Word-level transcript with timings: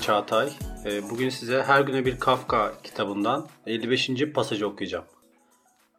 Çağatay. 0.00 0.48
Ee, 0.84 1.10
bugün 1.10 1.28
size 1.28 1.62
Her 1.62 1.80
Güne 1.80 2.04
Bir 2.04 2.20
Kafka 2.20 2.72
kitabından 2.82 3.48
55. 3.66 4.10
pasajı 4.34 4.66
okuyacağım. 4.66 5.04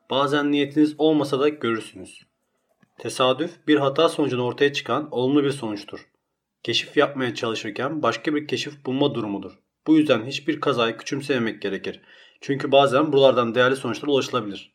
Bazen 0.09 0.52
niyetiniz 0.52 0.96
olmasa 0.98 1.40
da 1.40 1.49
görürsünüz. 1.49 2.21
Tesadüf 2.98 3.68
bir 3.68 3.76
hata 3.76 4.09
sonucunda 4.09 4.44
ortaya 4.44 4.73
çıkan 4.73 5.08
olumlu 5.12 5.44
bir 5.44 5.52
sonuçtur. 5.52 6.08
Keşif 6.63 6.98
yapmaya 6.98 7.35
çalışırken 7.35 8.04
başka 8.04 8.35
bir 8.35 8.48
keşif 8.48 8.85
bulma 8.85 9.16
durumudur. 9.16 9.59
Bu 9.88 9.98
yüzden 9.98 10.26
hiçbir 10.26 10.62
kazayı 10.62 10.98
küçümsememek 10.98 11.62
gerekir. 11.62 12.02
Çünkü 12.41 12.71
bazen 12.71 13.13
buralardan 13.13 13.55
değerli 13.55 13.76
sonuçlara 13.76 14.12
ulaşılabilir. 14.12 14.73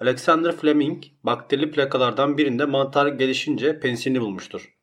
Alexander 0.00 0.56
Fleming 0.56 1.04
bakterili 1.24 1.70
plakalardan 1.70 2.38
birinde 2.38 2.64
mantar 2.64 3.06
gelişince 3.06 3.80
pensilini 3.80 4.20
bulmuştur. 4.20 4.74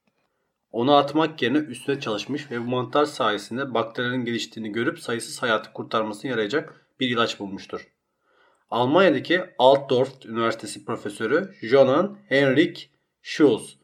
Onu 0.71 0.95
atmak 0.95 1.41
yerine 1.41 1.57
üstüne 1.57 1.99
çalışmış 1.99 2.52
ve 2.52 2.59
bu 2.59 2.70
mantar 2.70 3.05
sayesinde 3.05 3.73
bakterilerin 3.73 4.25
geliştiğini 4.25 4.71
görüp 4.71 4.99
sayısız 4.99 5.41
hayatı 5.41 5.73
kurtarmasına 5.73 6.31
yarayacak 6.31 6.85
bir 6.99 7.09
ilaç 7.09 7.39
bulmuştur. 7.39 7.88
Almanya'daki 8.70 9.41
Altdorf 9.57 10.25
Üniversitesi 10.25 10.85
profesörü 10.85 11.53
Johann 11.61 12.17
Henrik 12.30 12.89
Schulz 13.22 13.78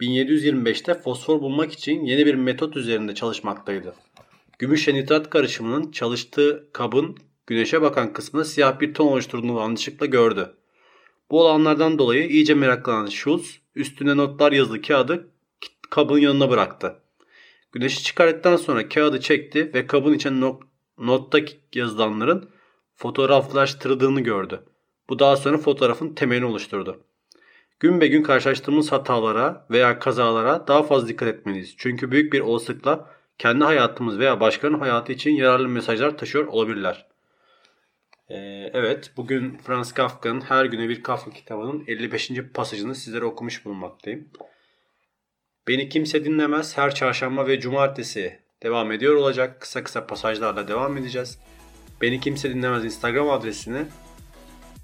1725'te 0.00 0.94
fosfor 0.94 1.40
bulmak 1.40 1.72
için 1.72 2.04
yeni 2.04 2.26
bir 2.26 2.34
metot 2.34 2.76
üzerinde 2.76 3.14
çalışmaktaydı. 3.14 3.94
Gümüşle 4.58 4.94
nitrat 4.94 5.30
karışımının 5.30 5.90
çalıştığı 5.90 6.68
kabın 6.72 7.16
güneşe 7.46 7.82
bakan 7.82 8.12
kısmında 8.12 8.44
siyah 8.44 8.80
bir 8.80 8.94
ton 8.94 9.06
oluşturduğunu 9.06 9.60
yanlışlıkla 9.60 10.06
gördü. 10.06 10.54
Bu 11.30 11.40
olanlardan 11.40 11.98
dolayı 11.98 12.28
iyice 12.28 12.54
meraklanan 12.54 13.06
Schulz 13.06 13.60
üstüne 13.74 14.16
notlar 14.16 14.52
yazılı 14.52 14.82
kağıdı 14.82 15.28
kabın 15.90 16.18
yanına 16.18 16.50
bıraktı. 16.50 16.96
Güneşi 17.72 18.02
çıkardıktan 18.02 18.56
sonra 18.56 18.88
kağıdı 18.88 19.20
çekti 19.20 19.70
ve 19.74 19.86
kabın 19.86 20.14
içine 20.14 20.40
not, 20.40 20.62
notta 20.98 21.38
yazılanların 21.74 22.50
fotoğraflaştırıldığını 22.96 24.20
gördü. 24.20 24.64
Bu 25.08 25.18
daha 25.18 25.36
sonra 25.36 25.58
fotoğrafın 25.58 26.14
temelini 26.14 26.44
oluşturdu. 26.44 27.00
Gün 27.80 28.00
be 28.00 28.06
gün 28.06 28.22
karşılaştığımız 28.22 28.92
hatalara 28.92 29.66
veya 29.70 29.98
kazalara 29.98 30.68
daha 30.68 30.82
fazla 30.82 31.08
dikkat 31.08 31.28
etmeliyiz. 31.28 31.74
Çünkü 31.78 32.10
büyük 32.10 32.32
bir 32.32 32.40
olasılıkla 32.40 33.10
kendi 33.38 33.64
hayatımız 33.64 34.18
veya 34.18 34.40
başkalarının 34.40 34.78
hayatı 34.78 35.12
için 35.12 35.30
yararlı 35.30 35.68
mesajlar 35.68 36.18
taşıyor 36.18 36.46
olabilirler. 36.46 37.06
Ee, 38.28 38.36
evet, 38.74 39.12
bugün 39.16 39.58
Franz 39.58 39.92
Kafka'nın 39.92 40.40
Her 40.40 40.64
Güne 40.64 40.88
Bir 40.88 41.02
Kafka 41.02 41.30
kitabının 41.30 41.84
55. 41.86 42.30
pasajını 42.54 42.94
sizlere 42.94 43.24
okumuş 43.24 43.64
bulunmaktayım. 43.64 44.28
Beni 45.68 45.88
kimse 45.88 46.24
dinlemez 46.24 46.76
her 46.76 46.94
çarşamba 46.94 47.46
ve 47.46 47.60
cumartesi 47.60 48.38
devam 48.62 48.92
ediyor 48.92 49.14
olacak. 49.14 49.60
Kısa 49.60 49.84
kısa 49.84 50.06
pasajlarla 50.06 50.68
devam 50.68 50.96
edeceğiz. 50.96 51.38
Beni 52.00 52.20
kimse 52.20 52.50
dinlemez 52.50 52.84
Instagram 52.84 53.30
adresini, 53.30 53.86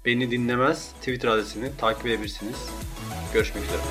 beni 0.05 0.31
dinlemez 0.31 0.91
Twitter 0.93 1.29
adresini 1.29 1.71
takip 1.77 2.05
edebilirsiniz. 2.05 2.69
Görüşmek 3.33 3.63
üzere. 3.63 3.81